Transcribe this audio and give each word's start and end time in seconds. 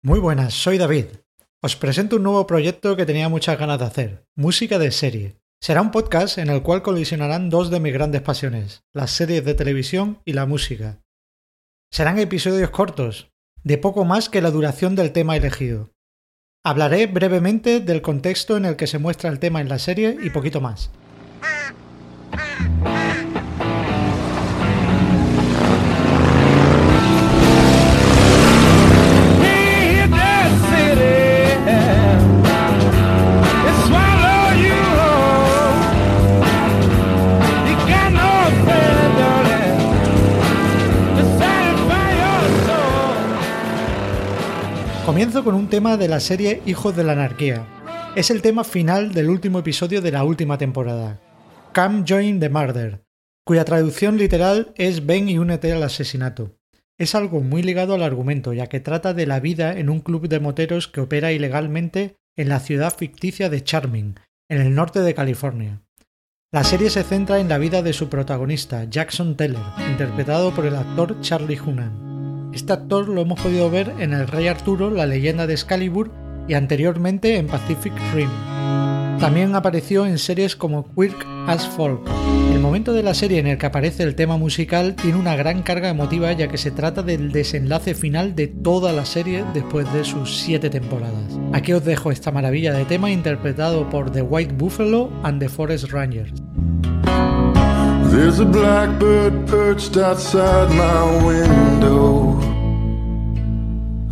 Muy 0.00 0.20
buenas, 0.20 0.54
soy 0.54 0.78
David. 0.78 1.06
Os 1.60 1.74
presento 1.74 2.16
un 2.16 2.22
nuevo 2.22 2.46
proyecto 2.46 2.96
que 2.96 3.04
tenía 3.04 3.28
muchas 3.28 3.58
ganas 3.58 3.80
de 3.80 3.84
hacer, 3.84 4.24
música 4.36 4.78
de 4.78 4.92
serie. 4.92 5.40
Será 5.60 5.82
un 5.82 5.90
podcast 5.90 6.38
en 6.38 6.50
el 6.50 6.62
cual 6.62 6.82
colisionarán 6.82 7.50
dos 7.50 7.68
de 7.68 7.80
mis 7.80 7.92
grandes 7.92 8.22
pasiones, 8.22 8.84
las 8.94 9.10
series 9.10 9.44
de 9.44 9.54
televisión 9.54 10.22
y 10.24 10.34
la 10.34 10.46
música. 10.46 11.02
Serán 11.90 12.20
episodios 12.20 12.70
cortos, 12.70 13.32
de 13.64 13.76
poco 13.76 14.04
más 14.04 14.28
que 14.28 14.40
la 14.40 14.52
duración 14.52 14.94
del 14.94 15.10
tema 15.10 15.36
elegido. 15.36 15.90
Hablaré 16.64 17.08
brevemente 17.08 17.80
del 17.80 18.00
contexto 18.00 18.56
en 18.56 18.66
el 18.66 18.76
que 18.76 18.86
se 18.86 18.98
muestra 18.98 19.30
el 19.30 19.40
tema 19.40 19.60
en 19.60 19.68
la 19.68 19.80
serie 19.80 20.16
y 20.22 20.30
poquito 20.30 20.60
más. 20.60 20.92
Comienzo 45.08 45.42
con 45.42 45.54
un 45.54 45.70
tema 45.70 45.96
de 45.96 46.06
la 46.06 46.20
serie 46.20 46.60
Hijos 46.66 46.94
de 46.94 47.02
la 47.02 47.12
Anarquía. 47.12 47.66
Es 48.14 48.30
el 48.30 48.42
tema 48.42 48.62
final 48.62 49.14
del 49.14 49.30
último 49.30 49.60
episodio 49.60 50.02
de 50.02 50.12
la 50.12 50.22
última 50.22 50.58
temporada, 50.58 51.18
Come 51.74 52.04
Join 52.06 52.40
the 52.40 52.50
Murder, 52.50 53.06
cuya 53.42 53.64
traducción 53.64 54.18
literal 54.18 54.70
es 54.76 55.06
Ven 55.06 55.30
y 55.30 55.38
únete 55.38 55.72
al 55.72 55.82
asesinato. 55.82 56.58
Es 56.98 57.14
algo 57.14 57.40
muy 57.40 57.62
ligado 57.62 57.94
al 57.94 58.02
argumento, 58.02 58.52
ya 58.52 58.66
que 58.66 58.80
trata 58.80 59.14
de 59.14 59.26
la 59.26 59.40
vida 59.40 59.78
en 59.78 59.88
un 59.88 60.00
club 60.00 60.28
de 60.28 60.40
moteros 60.40 60.88
que 60.88 61.00
opera 61.00 61.32
ilegalmente 61.32 62.16
en 62.36 62.50
la 62.50 62.60
ciudad 62.60 62.94
ficticia 62.94 63.48
de 63.48 63.64
Charming, 63.64 64.16
en 64.50 64.60
el 64.60 64.74
norte 64.74 65.00
de 65.00 65.14
California. 65.14 65.80
La 66.52 66.64
serie 66.64 66.90
se 66.90 67.02
centra 67.02 67.38
en 67.38 67.48
la 67.48 67.56
vida 67.56 67.80
de 67.80 67.94
su 67.94 68.10
protagonista, 68.10 68.84
Jackson 68.84 69.38
Teller, 69.38 69.62
interpretado 69.90 70.54
por 70.54 70.66
el 70.66 70.76
actor 70.76 71.18
Charlie 71.22 71.58
Hunnam. 71.58 72.07
Este 72.52 72.72
actor 72.72 73.08
lo 73.08 73.20
hemos 73.20 73.40
podido 73.40 73.70
ver 73.70 73.92
en 73.98 74.12
El 74.12 74.26
Rey 74.26 74.48
Arturo, 74.48 74.90
la 74.90 75.06
leyenda 75.06 75.46
de 75.46 75.54
Excalibur 75.54 76.10
y 76.48 76.54
anteriormente 76.54 77.36
en 77.36 77.46
Pacific 77.46 77.92
Rim. 78.14 78.30
También 79.20 79.54
apareció 79.54 80.06
en 80.06 80.18
series 80.18 80.56
como 80.56 80.86
Quirk 80.94 81.26
as 81.46 81.66
Folk. 81.66 82.08
El 82.52 82.60
momento 82.60 82.92
de 82.92 83.02
la 83.02 83.14
serie 83.14 83.38
en 83.38 83.46
el 83.46 83.58
que 83.58 83.66
aparece 83.66 84.02
el 84.02 84.14
tema 84.14 84.36
musical 84.36 84.94
tiene 84.94 85.18
una 85.18 85.36
gran 85.36 85.62
carga 85.62 85.88
emotiva 85.88 86.32
ya 86.32 86.48
que 86.48 86.56
se 86.56 86.70
trata 86.70 87.02
del 87.02 87.32
desenlace 87.32 87.94
final 87.94 88.34
de 88.34 88.46
toda 88.46 88.92
la 88.92 89.04
serie 89.04 89.44
después 89.54 89.92
de 89.92 90.04
sus 90.04 90.38
siete 90.38 90.70
temporadas. 90.70 91.38
Aquí 91.52 91.72
os 91.72 91.84
dejo 91.84 92.10
esta 92.10 92.30
maravilla 92.30 92.72
de 92.72 92.84
tema 92.84 93.10
interpretado 93.10 93.90
por 93.90 94.10
The 94.10 94.22
White 94.22 94.54
Buffalo 94.54 95.10
and 95.24 95.40
the 95.40 95.48
Forest 95.48 95.90
Rangers. 95.90 96.32
There's 98.10 98.40
a 98.40 98.46
blackbird 98.46 99.46
perched 99.46 99.98
outside 99.98 100.70
my 100.70 101.26
window. 101.26 102.38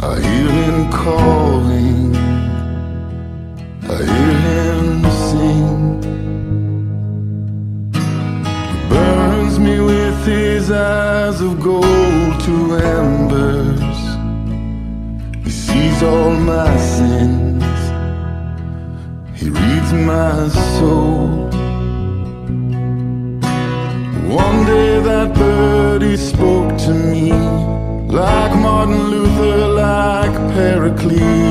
I 0.00 0.20
hear 0.20 0.50
him 0.50 0.90
calling. 0.90 2.16
I 3.94 3.98
hear 4.10 4.34
him 4.48 5.04
sing. 5.28 6.02
He 8.72 8.88
burns 8.88 9.58
me 9.60 9.80
with 9.80 10.26
his 10.26 10.70
eyes 10.72 11.40
of 11.40 11.60
gold 11.60 12.40
to 12.46 12.76
embers. 12.98 14.00
He 15.44 15.50
sees 15.50 16.02
all 16.02 16.30
my 16.30 16.76
sins. 16.76 17.80
He 19.40 19.50
reads 19.50 19.92
my 19.92 20.48
soul. 20.78 21.43
One 24.34 24.66
day 24.66 24.98
that 24.98 25.32
birdie 25.34 26.16
spoke 26.16 26.76
to 26.78 26.92
me 26.92 27.30
like 27.30 28.52
Martin 28.58 29.04
Luther, 29.10 29.68
like 29.68 30.34
Pericles. 30.54 31.43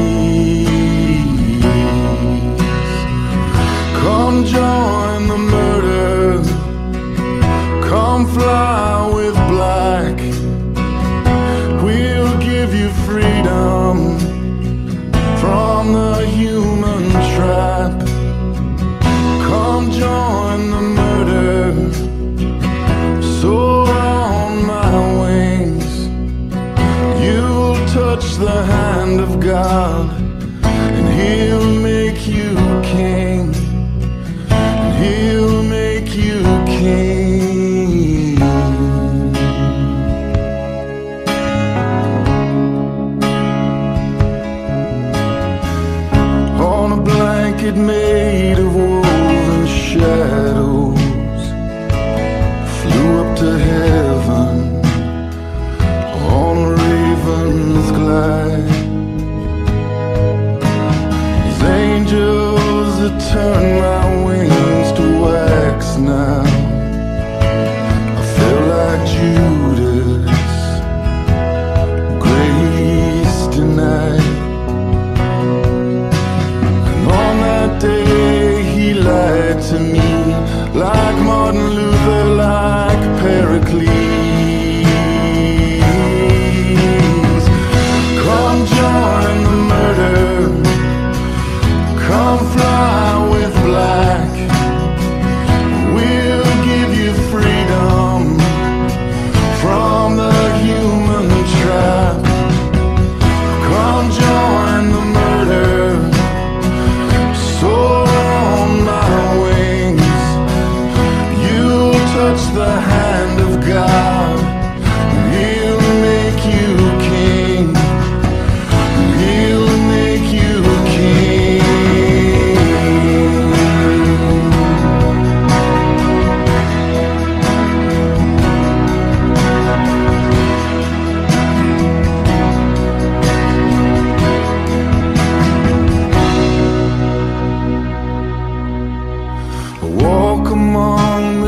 care. 32.93 33.22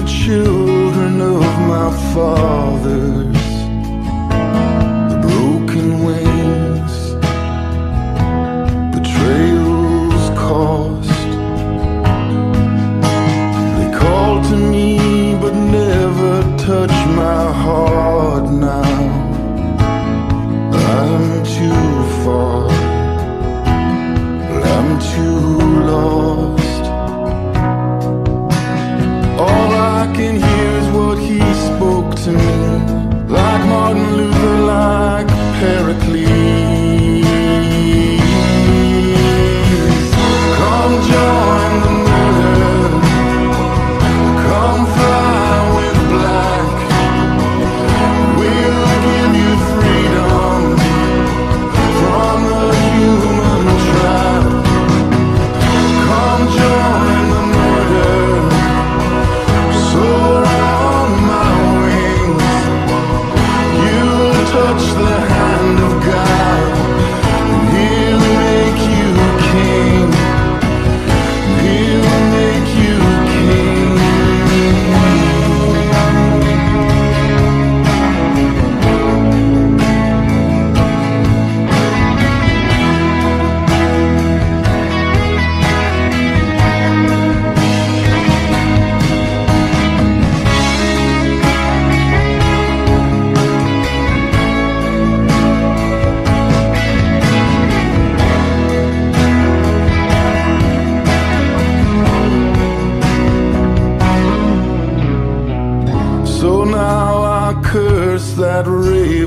children 0.05 1.21
of 1.21 1.41
my 1.67 1.89
father. 2.13 3.34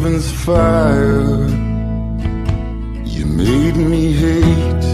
heaven's 0.09 0.33
fire. 0.33 1.49
You 3.05 3.27
made 3.27 3.77
me 3.77 4.13
hate, 4.13 4.87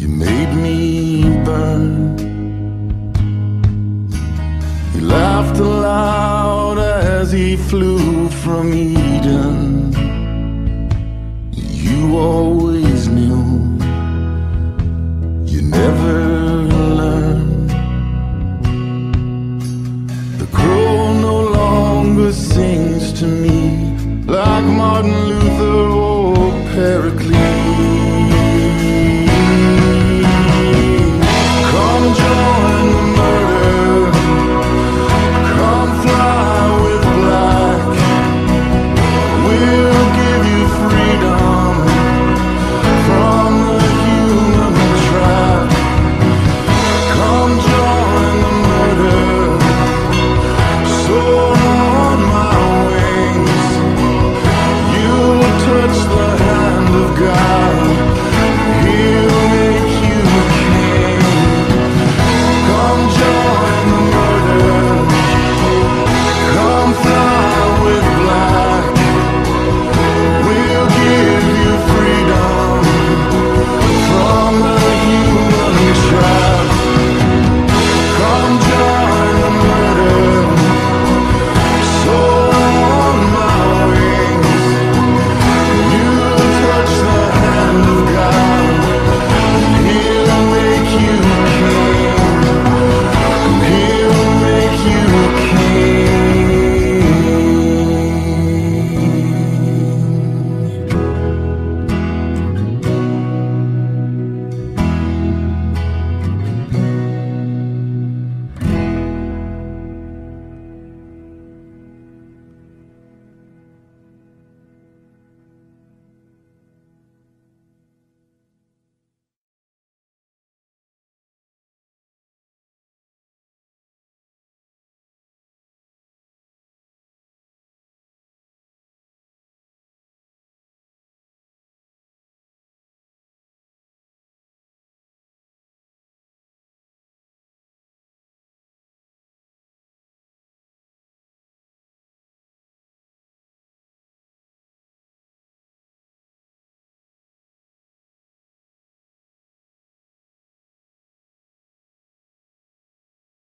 you 0.00 0.06
made 0.06 0.52
me 0.54 1.22
burn. 1.44 2.16
He 4.92 5.00
laughed 5.00 5.58
aloud 5.58 6.78
as 6.78 7.32
he 7.32 7.56
flew 7.56 8.28
from 8.28 8.72
Eden. 8.72 9.92
You 11.50 12.16
always. 12.16 12.71